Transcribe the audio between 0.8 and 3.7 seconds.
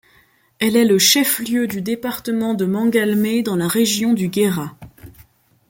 le chef-lieu du département de Mangalmé dans la